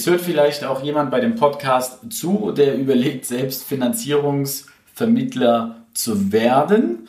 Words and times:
Jetzt 0.00 0.08
hört 0.08 0.22
vielleicht 0.22 0.64
auch 0.64 0.82
jemand 0.82 1.10
bei 1.10 1.20
dem 1.20 1.36
Podcast 1.36 2.10
zu, 2.10 2.52
der 2.52 2.78
überlegt, 2.78 3.26
selbst 3.26 3.64
Finanzierungsvermittler 3.64 5.84
zu 5.92 6.32
werden. 6.32 7.06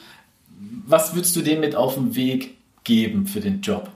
Was 0.85 1.15
würdest 1.15 1.33
du 1.37 1.41
dem 1.41 1.61
mit 1.61 1.73
auf 1.73 1.93
den 1.93 2.15
Weg 2.15 2.57
geben 2.83 3.27
für 3.27 3.39
den 3.39 3.61
Job? 3.61 3.89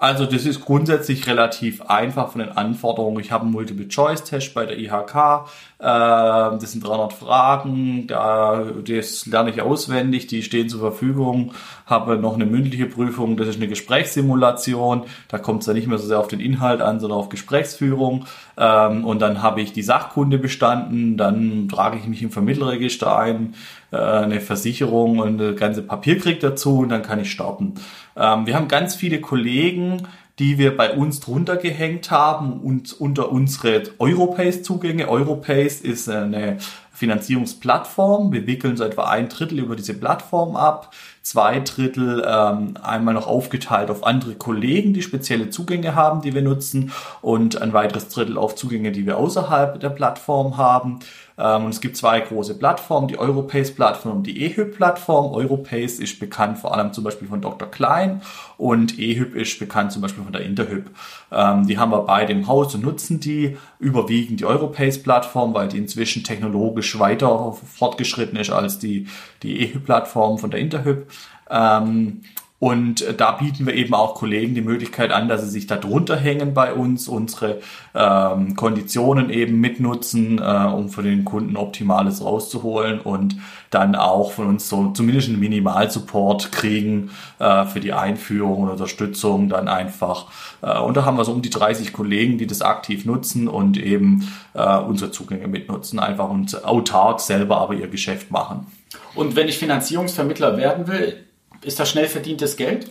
Also 0.00 0.26
das 0.26 0.46
ist 0.46 0.64
grundsätzlich 0.64 1.26
relativ 1.26 1.82
einfach 1.82 2.30
von 2.30 2.40
den 2.40 2.50
Anforderungen. 2.50 3.18
Ich 3.18 3.32
habe 3.32 3.42
einen 3.42 3.52
Multiple-Choice-Test 3.52 4.54
bei 4.54 4.64
der 4.64 4.78
IHK. 4.78 5.48
Äh, 5.80 5.82
das 5.82 6.70
sind 6.70 6.86
300 6.86 7.12
Fragen. 7.12 8.06
das 8.06 9.26
lerne 9.26 9.50
ich 9.50 9.60
auswendig. 9.60 10.28
Die 10.28 10.44
stehen 10.44 10.68
zur 10.68 10.78
Verfügung. 10.78 11.52
Habe 11.84 12.16
noch 12.16 12.34
eine 12.34 12.46
mündliche 12.46 12.86
Prüfung. 12.86 13.36
Das 13.36 13.48
ist 13.48 13.56
eine 13.56 13.66
Gesprächssimulation. 13.66 15.02
Da 15.26 15.38
kommt 15.38 15.62
es 15.62 15.66
ja 15.66 15.72
nicht 15.72 15.88
mehr 15.88 15.98
so 15.98 16.06
sehr 16.06 16.20
auf 16.20 16.28
den 16.28 16.38
Inhalt 16.38 16.80
an, 16.80 17.00
sondern 17.00 17.18
auf 17.18 17.28
Gesprächsführung. 17.28 18.26
Ähm, 18.56 19.04
und 19.04 19.18
dann 19.18 19.42
habe 19.42 19.62
ich 19.62 19.72
die 19.72 19.82
Sachkunde 19.82 20.38
bestanden. 20.38 21.16
Dann 21.16 21.68
trage 21.68 21.98
ich 21.98 22.06
mich 22.06 22.22
im 22.22 22.30
Vermittlerregister 22.30 23.18
ein 23.18 23.54
äh, 23.90 23.96
eine 23.96 24.40
Versicherung 24.40 25.18
und 25.18 25.40
eine 25.40 25.54
ganze 25.54 25.82
Papierkrieg 25.82 26.40
dazu 26.40 26.78
und 26.78 26.90
dann 26.90 27.02
kann 27.02 27.20
ich 27.20 27.30
starten. 27.30 27.74
Ähm, 28.16 28.46
wir 28.46 28.54
haben 28.54 28.68
ganz 28.68 28.94
viele 28.94 29.20
Kollegen, 29.20 30.06
die 30.38 30.58
wir 30.58 30.76
bei 30.76 30.92
uns 30.92 31.20
drunter 31.20 31.56
gehängt 31.56 32.10
haben 32.10 32.60
und 32.60 32.92
unter 33.00 33.32
unsere 33.32 33.82
Europace-Zugänge. 33.98 35.08
Europace 35.08 35.80
ist 35.80 36.08
eine 36.08 36.58
Finanzierungsplattform. 36.98 38.32
Wir 38.32 38.46
wickeln 38.46 38.76
so 38.76 38.84
etwa 38.84 39.04
ein 39.04 39.28
Drittel 39.28 39.60
über 39.60 39.76
diese 39.76 39.94
Plattform 39.94 40.56
ab, 40.56 40.92
zwei 41.22 41.60
Drittel 41.60 42.26
ähm, 42.26 42.74
einmal 42.82 43.14
noch 43.14 43.26
aufgeteilt 43.26 43.90
auf 43.90 44.04
andere 44.04 44.34
Kollegen, 44.34 44.94
die 44.94 45.02
spezielle 45.02 45.50
Zugänge 45.50 45.94
haben, 45.94 46.22
die 46.22 46.34
wir 46.34 46.42
nutzen 46.42 46.90
und 47.22 47.62
ein 47.62 47.72
weiteres 47.72 48.08
Drittel 48.08 48.36
auf 48.36 48.56
Zugänge, 48.56 48.92
die 48.92 49.06
wir 49.06 49.16
außerhalb 49.16 49.78
der 49.78 49.90
Plattform 49.90 50.56
haben. 50.56 51.00
Ähm, 51.38 51.66
und 51.66 51.70
es 51.70 51.80
gibt 51.80 51.96
zwei 51.96 52.20
große 52.20 52.54
Plattformen, 52.54 53.08
die 53.08 53.18
Europace-Plattform 53.18 54.18
und 54.18 54.26
die 54.26 54.42
EHYP-Plattform. 54.44 55.32
Europace 55.32 56.00
ist 56.00 56.18
bekannt 56.18 56.58
vor 56.58 56.74
allem 56.74 56.92
zum 56.92 57.04
Beispiel 57.04 57.28
von 57.28 57.40
Dr. 57.40 57.70
Klein 57.70 58.22
und 58.56 58.98
EHYP 58.98 59.36
ist 59.36 59.58
bekannt 59.58 59.92
zum 59.92 60.02
Beispiel 60.02 60.24
von 60.24 60.32
der 60.32 60.42
Interhyp. 60.42 60.90
Ähm, 61.30 61.66
die 61.66 61.78
haben 61.78 61.92
wir 61.92 62.02
beide 62.02 62.32
im 62.32 62.48
Haus 62.48 62.74
und 62.74 62.82
nutzen 62.82 63.20
die 63.20 63.56
überwiegend 63.78 64.40
die 64.40 64.46
Europace-Plattform, 64.46 65.54
weil 65.54 65.68
die 65.68 65.78
inzwischen 65.78 66.24
technologisch 66.24 66.87
weiter 66.98 67.52
fortgeschritten 67.52 68.38
ist 68.38 68.50
als 68.50 68.78
die, 68.78 69.08
die 69.42 69.60
EHYP-Plattform 69.60 70.38
von 70.38 70.50
der 70.50 70.60
Interhyp. 70.60 71.10
Ähm, 71.50 72.22
und 72.60 73.02
äh, 73.02 73.14
da 73.14 73.32
bieten 73.32 73.66
wir 73.66 73.74
eben 73.74 73.94
auch 73.94 74.16
Kollegen 74.16 74.54
die 74.54 74.62
Möglichkeit 74.62 75.12
an, 75.12 75.28
dass 75.28 75.42
sie 75.42 75.50
sich 75.50 75.68
da 75.68 75.76
drunter 75.76 76.16
hängen 76.16 76.54
bei 76.54 76.72
uns, 76.72 77.06
unsere 77.06 77.60
ähm, 77.94 78.56
Konditionen 78.56 79.30
eben 79.30 79.60
mitnutzen, 79.60 80.38
äh, 80.38 80.42
um 80.42 80.88
für 80.88 81.04
den 81.04 81.24
Kunden 81.24 81.56
Optimales 81.56 82.24
rauszuholen 82.24 83.00
und 83.00 83.36
dann 83.70 83.94
auch 83.94 84.32
von 84.32 84.48
uns 84.48 84.68
so 84.68 84.90
zumindest 84.90 85.28
einen 85.28 85.38
Minimalsupport 85.38 86.50
kriegen 86.50 87.10
äh, 87.38 87.64
für 87.64 87.78
die 87.78 87.92
Einführung 87.92 88.62
und 88.62 88.70
Unterstützung 88.70 89.48
dann 89.48 89.68
einfach. 89.68 90.26
Äh, 90.60 90.80
und 90.80 90.96
da 90.96 91.04
haben 91.04 91.16
wir 91.16 91.24
so 91.24 91.32
um 91.32 91.42
die 91.42 91.50
30 91.50 91.92
Kollegen, 91.92 92.38
die 92.38 92.48
das 92.48 92.62
aktiv 92.62 93.04
nutzen 93.04 93.46
und 93.46 93.76
eben 93.76 94.32
äh, 94.54 94.78
unsere 94.78 95.12
Zugänge 95.12 95.46
mitnutzen, 95.46 96.00
einfach 96.00 96.28
und 96.28 96.64
autark 96.64 97.20
selber 97.20 97.58
aber 97.58 97.74
ihr 97.74 97.88
Geschäft 97.88 98.32
machen. 98.32 98.66
Und 99.14 99.36
wenn 99.36 99.46
ich 99.46 99.58
Finanzierungsvermittler 99.58 100.56
werden 100.56 100.88
will, 100.88 101.27
ist 101.62 101.80
das 101.80 101.90
schnell 101.90 102.08
verdientes 102.08 102.56
Geld? 102.56 102.88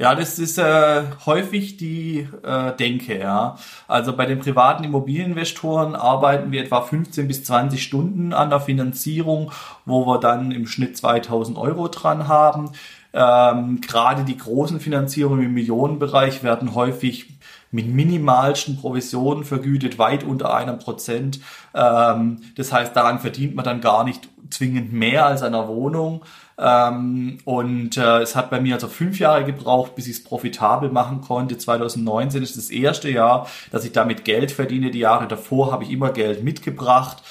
Ja, 0.00 0.14
das 0.14 0.38
ist 0.38 0.58
äh, 0.58 1.02
häufig 1.26 1.76
die 1.76 2.28
äh, 2.44 2.72
Denke, 2.76 3.18
ja. 3.18 3.56
Also 3.88 4.16
bei 4.16 4.26
den 4.26 4.38
privaten 4.38 4.84
Immobilieninvestoren 4.84 5.96
arbeiten 5.96 6.52
wir 6.52 6.62
etwa 6.62 6.82
15 6.82 7.26
bis 7.26 7.42
20 7.42 7.82
Stunden 7.82 8.32
an 8.32 8.48
der 8.48 8.60
Finanzierung, 8.60 9.50
wo 9.86 10.06
wir 10.06 10.20
dann 10.20 10.52
im 10.52 10.68
Schnitt 10.68 10.96
2000 10.96 11.58
Euro 11.58 11.88
dran 11.88 12.28
haben. 12.28 12.70
Ähm, 13.12 13.80
Gerade 13.80 14.22
die 14.22 14.36
großen 14.36 14.78
Finanzierungen 14.78 15.46
im 15.46 15.54
Millionenbereich 15.54 16.44
werden 16.44 16.76
häufig 16.76 17.26
mit 17.72 17.88
minimalsten 17.88 18.76
Provisionen 18.76 19.42
vergütet, 19.42 19.98
weit 19.98 20.22
unter 20.22 20.54
einem 20.54 20.78
Prozent. 20.78 21.40
Ähm, 21.74 22.42
das 22.56 22.72
heißt, 22.72 22.94
daran 22.94 23.18
verdient 23.18 23.56
man 23.56 23.64
dann 23.64 23.80
gar 23.80 24.04
nicht 24.04 24.28
zwingend 24.50 24.92
mehr 24.92 25.26
als 25.26 25.42
einer 25.42 25.66
Wohnung. 25.66 26.22
Ähm, 26.58 27.38
und 27.44 27.96
äh, 27.96 28.18
es 28.20 28.34
hat 28.34 28.50
bei 28.50 28.60
mir 28.60 28.74
also 28.74 28.88
fünf 28.88 29.20
Jahre 29.20 29.44
gebraucht, 29.44 29.94
bis 29.94 30.06
ich 30.06 30.16
es 30.16 30.24
profitabel 30.24 30.90
machen 30.90 31.20
konnte. 31.20 31.56
2019 31.56 32.42
ist 32.42 32.56
das 32.56 32.70
erste 32.70 33.10
Jahr, 33.10 33.48
dass 33.70 33.84
ich 33.84 33.92
damit 33.92 34.24
Geld 34.24 34.50
verdiene. 34.50 34.90
Die 34.90 34.98
Jahre 34.98 35.28
davor 35.28 35.70
habe 35.70 35.84
ich 35.84 35.90
immer 35.92 36.10
Geld 36.10 36.42
mitgebracht. 36.42 37.22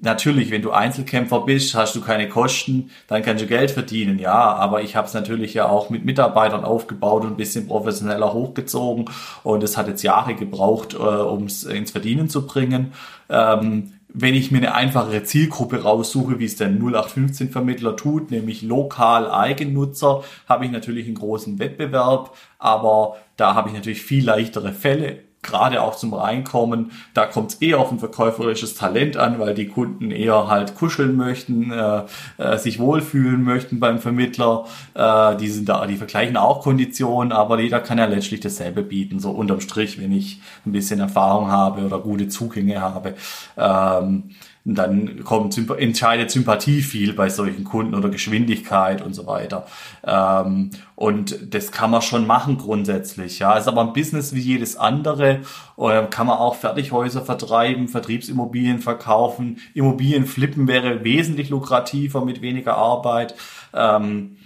Natürlich, 0.00 0.50
wenn 0.50 0.62
du 0.62 0.70
Einzelkämpfer 0.70 1.40
bist, 1.40 1.74
hast 1.74 1.96
du 1.96 2.00
keine 2.00 2.28
Kosten, 2.28 2.90
dann 3.08 3.22
kannst 3.22 3.42
du 3.42 3.46
Geld 3.46 3.70
verdienen, 3.70 4.18
ja. 4.18 4.34
Aber 4.34 4.82
ich 4.82 4.96
habe 4.96 5.06
es 5.06 5.14
natürlich 5.14 5.54
ja 5.54 5.66
auch 5.66 5.88
mit 5.88 6.04
Mitarbeitern 6.04 6.64
aufgebaut 6.64 7.22
und 7.24 7.32
ein 7.32 7.36
bisschen 7.36 7.66
professioneller 7.66 8.32
hochgezogen. 8.34 9.06
Und 9.42 9.62
es 9.64 9.76
hat 9.76 9.88
jetzt 9.88 10.02
Jahre 10.02 10.34
gebraucht, 10.34 10.94
äh, 10.94 10.98
um 10.98 11.44
es 11.44 11.64
ins 11.64 11.90
Verdienen 11.90 12.28
zu 12.28 12.46
bringen. 12.46 12.92
Ähm, 13.30 13.94
wenn 14.16 14.34
ich 14.34 14.52
mir 14.52 14.58
eine 14.58 14.74
einfachere 14.74 15.24
Zielgruppe 15.24 15.82
raussuche, 15.82 16.38
wie 16.38 16.44
es 16.44 16.54
der 16.54 16.70
0815-Vermittler 16.70 17.96
tut, 17.96 18.30
nämlich 18.30 18.62
lokal 18.62 19.28
Eigennutzer, 19.28 20.22
habe 20.48 20.64
ich 20.64 20.70
natürlich 20.70 21.06
einen 21.06 21.16
großen 21.16 21.58
Wettbewerb, 21.58 22.36
aber 22.58 23.16
da 23.36 23.54
habe 23.54 23.68
ich 23.68 23.74
natürlich 23.74 24.02
viel 24.02 24.24
leichtere 24.24 24.72
Fälle 24.72 25.18
gerade 25.44 25.82
auch 25.82 25.94
zum 25.94 26.12
Reinkommen, 26.12 26.90
da 27.14 27.26
kommt 27.26 27.52
es 27.52 27.56
eher 27.56 27.78
auf 27.78 27.92
ein 27.92 28.00
verkäuferisches 28.00 28.74
Talent 28.74 29.16
an, 29.16 29.38
weil 29.38 29.54
die 29.54 29.68
Kunden 29.68 30.10
eher 30.10 30.48
halt 30.48 30.74
kuscheln 30.74 31.16
möchten, 31.16 31.70
äh, 31.70 32.02
äh, 32.38 32.58
sich 32.58 32.80
wohlfühlen 32.80 33.44
möchten 33.44 33.78
beim 33.78 34.00
Vermittler. 34.00 34.64
Äh, 34.94 35.36
die 35.36 35.48
sind 35.48 35.68
da, 35.68 35.86
die 35.86 35.96
vergleichen 35.96 36.36
auch 36.36 36.62
Konditionen, 36.62 37.32
aber 37.32 37.60
jeder 37.60 37.80
kann 37.80 37.98
ja 37.98 38.06
letztlich 38.06 38.40
dasselbe 38.40 38.82
bieten, 38.82 39.20
so 39.20 39.30
unterm 39.30 39.60
Strich, 39.60 40.00
wenn 40.00 40.12
ich 40.12 40.40
ein 40.66 40.72
bisschen 40.72 41.00
Erfahrung 41.00 41.50
habe 41.50 41.82
oder 41.82 41.98
gute 42.00 42.28
Zugänge 42.28 42.80
habe. 42.80 43.14
Ähm, 43.56 44.30
dann 44.64 45.24
kommt, 45.24 45.58
entscheidet 45.78 46.30
Sympathie 46.30 46.80
viel 46.80 47.12
bei 47.12 47.28
solchen 47.28 47.64
Kunden 47.64 47.94
oder 47.94 48.08
Geschwindigkeit 48.08 49.02
und 49.02 49.12
so 49.12 49.26
weiter. 49.26 49.66
Ähm, 50.04 50.70
und 50.94 51.54
das 51.54 51.70
kann 51.70 51.90
man 51.90 52.00
schon 52.00 52.26
machen 52.26 52.56
grundsätzlich. 52.56 53.38
Ja, 53.40 53.58
ist 53.58 53.68
aber 53.68 53.82
ein 53.82 53.92
Business 53.92 54.34
wie 54.34 54.40
jedes 54.40 54.76
andere. 54.76 55.40
Ähm, 55.78 56.08
kann 56.08 56.26
man 56.26 56.38
auch 56.38 56.54
Fertighäuser 56.56 57.20
vertreiben, 57.20 57.88
Vertriebsimmobilien 57.88 58.78
verkaufen. 58.78 59.58
Immobilien 59.74 60.24
flippen 60.24 60.66
wäre 60.66 61.04
wesentlich 61.04 61.50
lukrativer 61.50 62.24
mit 62.24 62.40
weniger 62.40 62.76
Arbeit. 62.76 63.34
Ähm, 63.74 64.36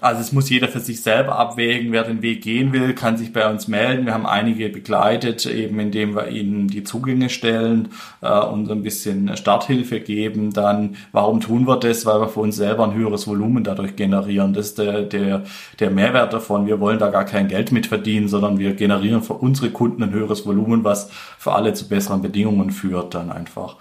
also 0.00 0.20
es 0.20 0.32
muss 0.32 0.50
jeder 0.50 0.68
für 0.68 0.80
sich 0.80 1.02
selber 1.02 1.38
abwägen. 1.38 1.92
Wer 1.92 2.04
den 2.04 2.22
Weg 2.22 2.42
gehen 2.42 2.72
will, 2.72 2.94
kann 2.94 3.16
sich 3.16 3.32
bei 3.32 3.48
uns 3.50 3.68
melden. 3.68 4.06
Wir 4.06 4.14
haben 4.14 4.26
einige 4.26 4.68
begleitet, 4.68 5.46
eben 5.46 5.78
indem 5.80 6.14
wir 6.14 6.28
ihnen 6.28 6.68
die 6.68 6.84
Zugänge 6.84 7.28
stellen 7.28 7.88
äh, 8.20 8.38
und 8.40 8.66
so 8.66 8.72
ein 8.72 8.82
bisschen 8.82 9.36
Starthilfe 9.36 10.00
geben. 10.00 10.52
Dann, 10.52 10.96
warum 11.12 11.40
tun 11.40 11.66
wir 11.66 11.76
das? 11.76 12.06
Weil 12.06 12.20
wir 12.20 12.28
für 12.28 12.40
uns 12.40 12.56
selber 12.56 12.84
ein 12.84 12.94
höheres 12.94 13.26
Volumen 13.26 13.64
dadurch 13.64 13.96
generieren. 13.96 14.52
Das 14.52 14.66
ist 14.66 14.78
der, 14.78 15.02
der, 15.02 15.44
der 15.78 15.90
Mehrwert 15.90 16.32
davon. 16.32 16.66
Wir 16.66 16.80
wollen 16.80 16.98
da 16.98 17.08
gar 17.08 17.24
kein 17.24 17.48
Geld 17.48 17.72
mit 17.72 17.86
verdienen, 17.86 18.28
sondern 18.28 18.58
wir 18.58 18.74
generieren 18.74 19.22
für 19.22 19.34
unsere 19.34 19.70
Kunden 19.70 20.02
ein 20.02 20.12
höheres 20.12 20.46
Volumen, 20.46 20.84
was 20.84 21.10
für 21.38 21.52
alle 21.52 21.74
zu 21.74 21.88
besseren 21.88 22.22
Bedingungen 22.22 22.70
führt 22.70 23.14
dann 23.14 23.30
einfach. 23.30 23.76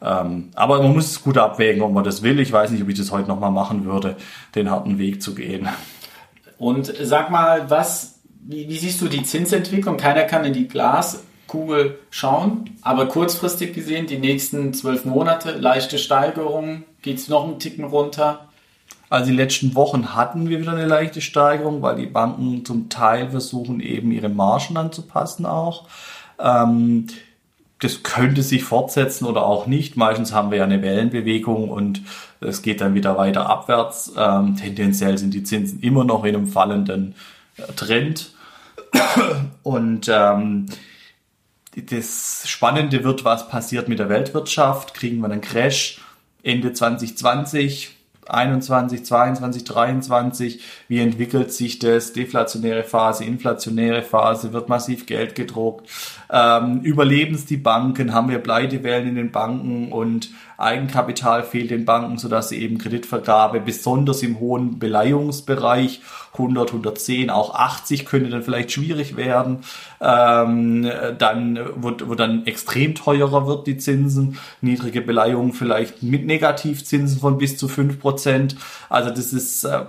Ähm, 0.00 0.50
aber 0.54 0.82
man 0.82 0.92
muss 0.92 1.10
es 1.10 1.22
gut 1.22 1.38
abwägen, 1.38 1.82
ob 1.82 1.92
man 1.92 2.04
das 2.04 2.22
will. 2.22 2.38
Ich 2.40 2.52
weiß 2.52 2.70
nicht, 2.70 2.82
ob 2.82 2.88
ich 2.88 2.98
das 2.98 3.10
heute 3.10 3.28
nochmal 3.28 3.50
machen 3.50 3.84
würde, 3.84 4.16
den 4.54 4.70
harten 4.70 4.98
Weg 4.98 5.22
zu 5.22 5.34
gehen. 5.34 5.68
Und 6.58 6.92
sag 7.02 7.30
mal, 7.30 7.70
was, 7.70 8.20
wie, 8.46 8.68
wie 8.68 8.78
siehst 8.78 9.00
du 9.00 9.08
die 9.08 9.22
Zinsentwicklung? 9.22 9.96
Keiner 9.96 10.24
kann 10.24 10.44
in 10.44 10.52
die 10.52 10.68
Glaskugel 10.68 11.98
schauen, 12.10 12.70
aber 12.82 13.06
kurzfristig 13.06 13.74
gesehen, 13.74 14.06
die 14.06 14.18
nächsten 14.18 14.72
zwölf 14.74 15.04
Monate, 15.04 15.52
leichte 15.52 15.98
Steigerungen, 15.98 16.84
geht 17.02 17.18
es 17.18 17.28
noch 17.28 17.44
einen 17.44 17.58
Ticken 17.58 17.84
runter? 17.84 18.48
Also 19.10 19.30
die 19.30 19.36
letzten 19.36 19.74
Wochen 19.74 20.14
hatten 20.14 20.48
wir 20.48 20.60
wieder 20.60 20.72
eine 20.72 20.86
leichte 20.86 21.20
Steigerung, 21.20 21.80
weil 21.80 21.96
die 21.96 22.06
Banken 22.06 22.64
zum 22.64 22.88
Teil 22.88 23.30
versuchen 23.30 23.80
eben 23.80 24.12
ihre 24.12 24.28
Margen 24.28 24.76
anzupassen 24.76 25.46
auch. 25.46 25.86
Ähm, 26.38 27.06
das 27.80 28.02
könnte 28.02 28.42
sich 28.42 28.64
fortsetzen 28.64 29.24
oder 29.24 29.46
auch 29.46 29.66
nicht. 29.66 29.96
Meistens 29.96 30.32
haben 30.32 30.50
wir 30.50 30.58
ja 30.58 30.64
eine 30.64 30.82
Wellenbewegung 30.82 31.68
und 31.68 32.02
es 32.40 32.62
geht 32.62 32.80
dann 32.80 32.94
wieder 32.94 33.16
weiter 33.16 33.48
abwärts. 33.48 34.12
Ähm, 34.16 34.56
tendenziell 34.56 35.16
sind 35.16 35.32
die 35.32 35.44
Zinsen 35.44 35.80
immer 35.80 36.04
noch 36.04 36.24
in 36.24 36.34
einem 36.34 36.46
fallenden 36.48 37.14
äh, 37.56 37.72
Trend. 37.74 38.32
Und 39.62 40.08
ähm, 40.08 40.66
das 41.76 42.48
Spannende 42.48 43.04
wird, 43.04 43.24
was 43.24 43.48
passiert 43.48 43.88
mit 43.88 43.98
der 43.98 44.08
Weltwirtschaft. 44.08 44.94
Kriegen 44.94 45.20
wir 45.20 45.26
einen 45.26 45.40
Crash 45.40 46.00
Ende 46.42 46.72
2020? 46.72 47.97
21, 48.28 49.04
22, 49.04 49.64
23, 49.64 50.62
wie 50.88 51.00
entwickelt 51.00 51.52
sich 51.52 51.78
das, 51.78 52.12
deflationäre 52.12 52.84
Phase, 52.84 53.24
inflationäre 53.24 54.02
Phase, 54.02 54.52
wird 54.52 54.68
massiv 54.68 55.06
Geld 55.06 55.34
gedruckt, 55.34 55.88
ähm, 56.30 56.80
überleben 56.80 57.34
es 57.34 57.46
die 57.46 57.56
Banken, 57.56 58.12
haben 58.12 58.28
wir 58.28 58.38
Pleitewellen 58.38 59.08
in 59.08 59.14
den 59.14 59.32
Banken 59.32 59.92
und 59.92 60.30
Eigenkapital 60.58 61.44
fehlt 61.44 61.70
den 61.70 61.84
Banken, 61.84 62.18
sodass 62.18 62.48
sie 62.48 62.58
eben 62.58 62.78
Kreditvergabe 62.78 63.60
besonders 63.60 64.24
im 64.24 64.40
hohen 64.40 64.80
Beleihungsbereich 64.80 66.00
100, 66.32 66.70
110, 66.70 67.30
auch 67.30 67.54
80 67.54 68.04
könnte 68.04 68.30
dann 68.30 68.42
vielleicht 68.42 68.72
schwierig 68.72 69.16
werden. 69.16 69.60
Ähm, 70.00 70.90
dann, 71.16 71.60
wo, 71.76 71.92
wo 72.04 72.14
dann 72.16 72.44
extrem 72.46 72.96
teurer 72.96 73.46
wird 73.46 73.68
die 73.68 73.78
Zinsen, 73.78 74.38
niedrige 74.60 75.00
Beleihungen 75.00 75.52
vielleicht 75.52 76.02
mit 76.02 76.26
Negativzinsen 76.26 77.20
von 77.20 77.38
bis 77.38 77.56
zu 77.56 77.68
5 77.68 78.00
Prozent. 78.18 78.56
Also 78.88 79.10
das 79.10 79.32
ist 79.32 79.64
äh, 79.64 79.84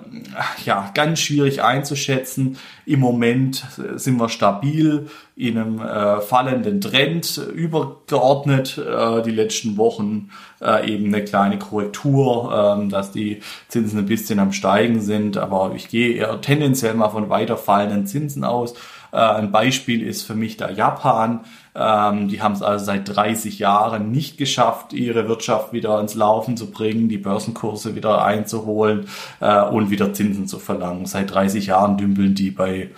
ja 0.65 0.91
ganz 0.93 1.19
schwierig 1.19 1.63
einzuschätzen. 1.63 2.57
Im 2.85 2.99
Moment 2.99 3.65
sind 3.95 4.17
wir 4.17 4.29
stabil 4.29 5.07
in 5.35 5.57
einem 5.57 5.79
äh, 5.79 6.21
fallenden 6.21 6.81
Trend 6.81 7.37
übergeordnet 7.37 8.77
äh, 8.77 9.21
die 9.23 9.31
letzten 9.31 9.77
Wochen 9.77 10.29
äh, 10.61 10.91
eben 10.91 11.05
eine 11.07 11.23
kleine 11.23 11.57
Korrektur, 11.57 12.83
äh, 12.83 12.87
dass 12.89 13.11
die 13.11 13.41
Zinsen 13.67 13.99
ein 13.99 14.05
bisschen 14.05 14.39
am 14.39 14.51
steigen 14.51 15.01
sind, 15.01 15.37
aber 15.37 15.71
ich 15.75 15.89
gehe 15.89 16.13
eher 16.13 16.41
tendenziell 16.41 16.93
mal 16.93 17.09
von 17.09 17.29
weiter 17.29 17.57
fallenden 17.57 18.05
Zinsen 18.05 18.43
aus. 18.43 18.73
Äh, 19.11 19.17
ein 19.17 19.51
Beispiel 19.51 20.05
ist 20.05 20.23
für 20.23 20.35
mich 20.35 20.57
der 20.57 20.71
Japan. 20.71 21.41
Ähm, 21.75 22.27
die 22.27 22.41
haben 22.41 22.53
es 22.53 22.61
also 22.61 22.85
seit 22.85 23.15
30 23.15 23.59
Jahren 23.59 24.11
nicht 24.11 24.37
geschafft, 24.37 24.93
ihre 24.93 25.27
Wirtschaft 25.27 25.73
wieder 25.73 25.99
ins 25.99 26.15
Laufen 26.15 26.57
zu 26.57 26.71
bringen, 26.71 27.09
die 27.09 27.17
Börsenkurse 27.17 27.95
wieder 27.95 28.23
einzuholen 28.23 29.07
äh, 29.39 29.63
und 29.63 29.89
wieder 29.89 30.13
Zinsen 30.13 30.47
zu 30.47 30.59
verlangen. 30.59 31.05
Seit 31.05 31.33
30 31.33 31.67
Jahren 31.67 31.97
dümpeln 31.97 32.35
die 32.35 32.51
bei 32.51 32.89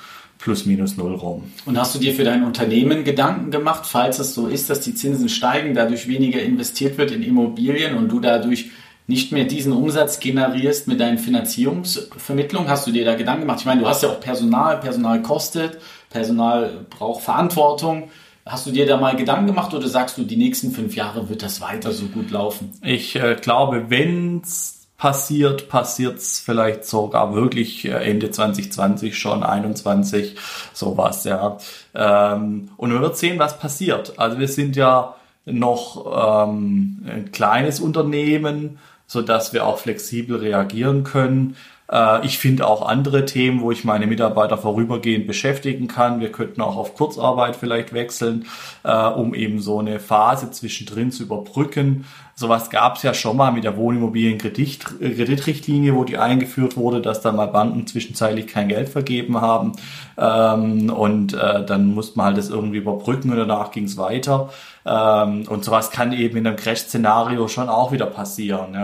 plus 0.41 0.65
minus 0.65 0.97
null 0.97 1.13
rum. 1.15 1.51
Und 1.65 1.79
hast 1.79 1.94
du 1.94 2.00
dir 2.00 2.13
für 2.13 2.23
dein 2.23 2.44
Unternehmen 2.44 3.03
Gedanken 3.03 3.51
gemacht, 3.51 3.85
falls 3.85 4.19
es 4.19 4.33
so 4.33 4.47
ist, 4.47 4.69
dass 4.69 4.81
die 4.81 4.95
Zinsen 4.95 5.29
steigen, 5.29 5.75
dadurch 5.75 6.07
weniger 6.07 6.41
investiert 6.41 6.97
wird 6.97 7.12
in 7.12 7.21
Immobilien 7.21 7.95
und 7.95 8.09
du 8.09 8.19
dadurch 8.19 8.71
nicht 9.07 9.31
mehr 9.31 9.45
diesen 9.45 9.74
Umsatz 9.74 10.19
generierst 10.19 10.88
mit 10.88 11.00
deinen 11.00 11.17
Finanzierungsvermittlungen? 11.17 12.69
Hast 12.69 12.88
du 12.88 12.91
dir 12.91 13.06
da 13.06 13.15
Gedanken 13.15 13.41
gemacht? 13.41 13.59
Ich 13.59 13.65
meine, 13.65 13.81
du 13.81 13.88
hast 13.88 14.03
ja 14.03 14.09
auch 14.09 14.19
Personal, 14.19 14.79
Personal 14.79 15.21
kostet, 15.21 15.77
Personal 16.09 16.85
braucht 16.89 17.24
Verantwortung. 17.24 18.09
Hast 18.45 18.65
du 18.65 18.71
dir 18.71 18.85
da 18.85 18.97
mal 18.97 19.15
Gedanken 19.15 19.47
gemacht 19.47 19.73
oder 19.73 19.88
sagst 19.88 20.17
du, 20.17 20.23
die 20.23 20.38
nächsten 20.38 20.71
fünf 20.71 20.95
Jahre 20.95 21.29
wird 21.29 21.43
das 21.43 21.61
weiter 21.61 21.91
so 21.91 22.05
gut 22.07 22.31
laufen? 22.31 22.71
Ich 22.81 23.15
äh, 23.15 23.35
glaube, 23.39 23.85
wenn's 23.89 24.88
passiert, 24.97 25.67
passiert 25.67 26.19
es 26.19 26.39
vielleicht 26.39 26.85
sogar 26.85 27.33
wirklich 27.33 27.85
äh, 27.85 27.89
Ende 27.89 28.29
2020 28.29 29.17
schon, 29.17 29.41
21, 29.41 30.35
sowas, 30.73 31.23
ja. 31.23 31.57
Ähm, 31.95 32.69
und 32.77 32.91
man 32.91 33.01
wird 33.01 33.17
sehen, 33.17 33.39
was 33.39 33.57
passiert. 33.57 34.19
Also 34.19 34.38
wir 34.38 34.47
sind 34.47 34.75
ja 34.75 35.15
noch 35.45 36.45
ähm, 36.45 37.03
ein 37.07 37.31
kleines 37.31 37.79
Unternehmen, 37.79 38.77
so 39.07 39.21
dass 39.21 39.53
wir 39.53 39.65
auch 39.65 39.79
flexibel 39.79 40.38
reagieren 40.38 41.03
können. 41.03 41.55
Äh, 41.91 42.25
ich 42.25 42.39
finde 42.39 42.67
auch 42.67 42.88
andere 42.88 43.25
Themen, 43.25 43.61
wo 43.61 43.71
ich 43.71 43.83
meine 43.83 44.07
Mitarbeiter 44.07 44.57
vorübergehend 44.57 45.27
beschäftigen 45.27 45.88
kann. 45.88 46.19
Wir 46.19 46.31
könnten 46.31 46.61
auch 46.61 46.77
auf 46.77 46.95
Kurzarbeit 46.95 47.55
vielleicht 47.55 47.93
wechseln, 47.93 48.45
äh, 48.83 48.93
um 48.93 49.33
eben 49.33 49.59
so 49.59 49.79
eine 49.79 49.99
Phase 49.99 50.51
zwischendrin 50.51 51.11
zu 51.11 51.23
überbrücken. 51.23 52.05
Sowas 52.33 52.69
gab 52.71 52.95
es 52.95 53.03
ja 53.03 53.13
schon 53.13 53.38
mal 53.38 53.51
mit 53.51 53.65
der 53.65 53.77
Wohnimmobilien-Kreditrichtlinie, 53.77 55.93
wo 55.93 56.05
die 56.05 56.17
eingeführt 56.17 56.75
wurde, 56.75 57.01
dass 57.01 57.21
dann 57.21 57.35
mal 57.35 57.45
Banken 57.45 57.85
zwischenzeitlich 57.85 58.47
kein 58.47 58.67
Geld 58.67 58.89
vergeben 58.89 59.41
haben. 59.41 59.73
Ähm, 60.17 60.89
und 60.89 61.33
äh, 61.33 61.63
dann 61.63 61.93
musste 61.93 62.17
man 62.17 62.27
halt 62.27 62.38
das 62.38 62.49
irgendwie 62.49 62.77
überbrücken 62.77 63.29
und 63.29 63.38
danach 63.38 63.71
ging 63.71 63.83
es 63.83 63.97
weiter. 63.97 64.49
Ähm, 64.85 65.43
und 65.47 65.63
sowas 65.63 65.91
kann 65.91 66.13
eben 66.13 66.38
in 66.38 66.47
einem 66.47 66.55
Crash-Szenario 66.55 67.47
schon 67.47 67.69
auch 67.69 67.91
wieder 67.91 68.07
passieren. 68.07 68.75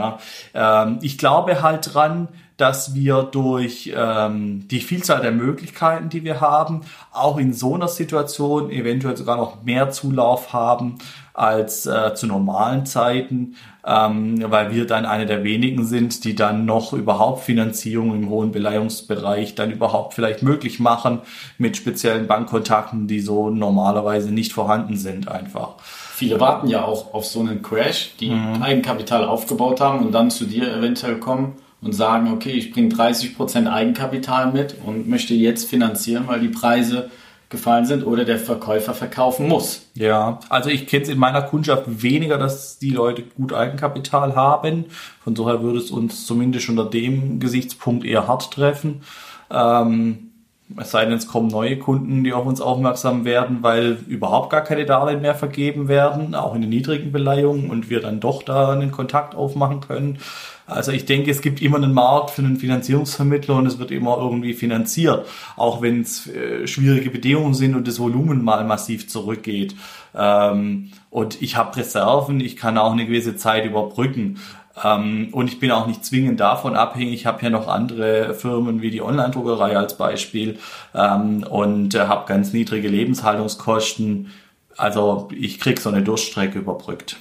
Ähm, 0.53 0.99
ich 1.01 1.17
glaube 1.17 1.63
halt 1.63 1.95
dran, 1.95 2.27
dass 2.57 2.95
wir 2.95 3.21
durch 3.21 3.93
ähm, 3.95 4.67
die 4.67 4.79
Vielzahl 4.79 5.21
der 5.21 5.31
Möglichkeiten, 5.31 6.09
die 6.09 6.23
wir 6.23 6.41
haben, 6.41 6.81
auch 7.13 7.37
in 7.37 7.53
so 7.53 7.75
einer 7.75 7.87
Situation 7.87 8.71
eventuell 8.71 9.15
sogar 9.15 9.37
noch 9.37 9.63
mehr 9.63 9.91
Zulauf 9.91 10.53
haben 10.53 10.97
als 11.35 11.85
äh, 11.85 12.15
zu 12.15 12.25
normalen 12.25 12.87
Zeiten, 12.87 13.55
ähm, 13.85 14.43
weil 14.51 14.71
wir 14.73 14.87
dann 14.87 15.05
eine 15.05 15.27
der 15.27 15.43
wenigen 15.43 15.85
sind, 15.85 16.23
die 16.23 16.33
dann 16.33 16.65
noch 16.65 16.93
überhaupt 16.93 17.43
Finanzierung 17.43 18.15
im 18.15 18.29
hohen 18.29 18.51
Beleihungsbereich 18.51 19.53
dann 19.53 19.69
überhaupt 19.69 20.15
vielleicht 20.15 20.41
möglich 20.41 20.79
machen 20.79 21.19
mit 21.59 21.77
speziellen 21.77 22.25
Bankkontakten, 22.25 23.07
die 23.07 23.19
so 23.19 23.51
normalerweise 23.51 24.33
nicht 24.33 24.51
vorhanden 24.51 24.97
sind 24.97 25.27
einfach. 25.27 25.75
Viele 26.15 26.39
warten 26.39 26.67
ja 26.67 26.83
auch 26.83 27.13
auf 27.13 27.25
so 27.25 27.41
einen 27.41 27.61
Crash, 27.61 28.15
die 28.19 28.31
mhm. 28.31 28.63
Eigenkapital 28.63 29.25
aufgebaut 29.25 29.79
haben 29.79 30.03
und 30.03 30.11
dann 30.11 30.31
zu 30.31 30.45
dir 30.45 30.75
eventuell 30.75 31.19
kommen 31.19 31.53
und 31.81 31.93
sagen, 31.93 32.31
okay, 32.33 32.51
ich 32.51 32.71
bringe 32.71 32.89
30% 32.89 33.71
Eigenkapital 33.71 34.51
mit 34.51 34.75
und 34.85 35.07
möchte 35.07 35.33
jetzt 35.33 35.69
finanzieren, 35.69 36.23
weil 36.27 36.39
die 36.39 36.49
Preise 36.49 37.09
gefallen 37.49 37.85
sind 37.85 38.05
oder 38.05 38.25
der 38.25 38.39
Verkäufer 38.39 38.93
verkaufen 38.93 39.47
muss. 39.47 39.89
Ja, 39.93 40.39
also 40.49 40.69
ich 40.69 40.85
kenne 40.87 41.03
es 41.03 41.09
in 41.09 41.17
meiner 41.17 41.41
Kundschaft 41.41 41.83
weniger, 41.87 42.37
dass 42.37 42.77
die 42.77 42.89
Leute 42.89 43.23
gut 43.23 43.53
Eigenkapital 43.53 44.35
haben. 44.35 44.85
Von 45.23 45.33
daher 45.33 45.61
würde 45.61 45.79
es 45.79 45.89
uns 45.89 46.25
zumindest 46.25 46.67
unter 46.67 46.85
dem 46.85 47.39
Gesichtspunkt 47.39 48.03
eher 48.03 48.27
hart 48.27 48.51
treffen. 48.51 49.01
Ähm, 49.49 50.31
es 50.75 50.91
sei 50.91 51.05
denn, 51.05 51.13
es 51.13 51.27
kommen 51.27 51.47
neue 51.47 51.77
Kunden, 51.77 52.25
die 52.25 52.33
auf 52.33 52.45
uns 52.45 52.59
aufmerksam 52.59 53.23
werden, 53.23 53.59
weil 53.61 53.99
überhaupt 54.07 54.49
gar 54.49 54.61
keine 54.61 54.85
Darlehen 54.85 55.21
mehr 55.21 55.35
vergeben 55.35 55.87
werden, 55.87 56.35
auch 56.35 56.53
in 56.53 56.61
den 56.61 56.69
niedrigen 56.69 57.13
Beleihungen 57.13 57.69
und 57.69 57.89
wir 57.89 58.01
dann 58.01 58.19
doch 58.19 58.43
da 58.43 58.73
einen 58.73 58.91
Kontakt 58.91 59.33
aufmachen 59.33 59.79
können. 59.79 60.19
Also 60.67 60.91
ich 60.91 61.05
denke, 61.05 61.31
es 61.31 61.41
gibt 61.41 61.61
immer 61.61 61.77
einen 61.77 61.93
Markt 61.93 62.31
für 62.31 62.41
einen 62.41 62.57
Finanzierungsvermittler 62.57 63.55
und 63.55 63.65
es 63.65 63.79
wird 63.79 63.89
immer 63.89 64.17
irgendwie 64.17 64.53
finanziert, 64.53 65.25
auch 65.55 65.81
wenn 65.81 66.01
es 66.01 66.27
äh, 66.27 66.67
schwierige 66.67 67.09
Bedingungen 67.09 67.53
sind 67.53 67.73
und 67.73 67.87
das 67.87 67.99
Volumen 67.99 68.43
mal 68.43 68.65
massiv 68.65 69.07
zurückgeht. 69.07 69.75
Ähm, 70.13 70.91
und 71.09 71.41
ich 71.41 71.55
habe 71.55 71.77
Reserven, 71.77 72.41
ich 72.41 72.57
kann 72.57 72.77
auch 72.77 72.91
eine 72.91 73.05
gewisse 73.05 73.37
Zeit 73.37 73.65
überbrücken. 73.65 74.39
Ähm, 74.83 75.29
und 75.31 75.47
ich 75.47 75.59
bin 75.59 75.71
auch 75.71 75.87
nicht 75.87 76.03
zwingend 76.03 76.41
davon 76.41 76.75
abhängig. 76.75 77.13
Ich 77.13 77.25
habe 77.25 77.41
ja 77.43 77.49
noch 77.49 77.69
andere 77.69 78.33
Firmen 78.33 78.81
wie 78.81 78.91
die 78.91 79.01
Online-Druckerei 79.01 79.77
als 79.77 79.97
Beispiel 79.97 80.59
ähm, 80.93 81.43
und 81.43 81.95
äh, 81.95 82.07
habe 82.07 82.27
ganz 82.27 82.51
niedrige 82.51 82.89
Lebenshaltungskosten. 82.89 84.31
Also 84.75 85.29
ich 85.35 85.59
krieg 85.61 85.79
so 85.79 85.89
eine 85.89 86.03
Durchstrecke 86.03 86.59
überbrückt. 86.59 87.17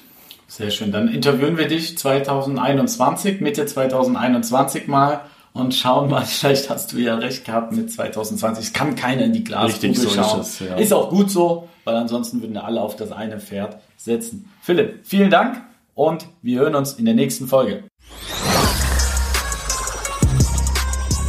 Sehr 0.49 0.71
schön. 0.71 0.93
Dann 0.93 1.09
interviewen 1.09 1.59
wir 1.59 1.69
dich 1.69 1.99
2021, 1.99 3.41
Mitte 3.41 3.67
2021 3.67 4.87
mal 4.87 5.23
und 5.53 5.75
schauen 5.75 6.09
mal, 6.09 6.25
vielleicht 6.27 6.71
hast 6.71 6.93
du 6.93 6.99
ja 6.99 7.17
recht 7.17 7.45
gehabt 7.45 7.73
mit 7.73 7.91
2020. 7.93 8.67
Es 8.67 8.73
kann 8.73 8.95
keiner 8.95 9.25
in 9.25 9.33
die 9.33 9.45
Glaskugel 9.45 9.91
Richtig, 9.91 9.99
so 9.99 10.11
schauen. 10.11 10.41
Ist, 10.41 10.61
es, 10.61 10.69
ja. 10.69 10.77
ist 10.77 10.93
auch 10.93 11.11
gut 11.11 11.31
so, 11.31 11.69
weil 11.85 11.97
ansonsten 11.97 12.43
würden 12.43 12.57
alle 12.57 12.81
auf 12.81 12.97
das 12.97 13.13
eine 13.13 13.41
Pferd 13.41 13.79
setzen. 13.97 14.51
Philipp, 14.63 15.01
vielen 15.05 15.31
Dank 15.31 15.63
und 15.95 16.27
wir 16.43 16.61
hören 16.61 16.75
uns 16.75 16.95
in 16.95 17.05
der 17.05 17.15
nächsten 17.15 17.49
Folge. 17.49 17.85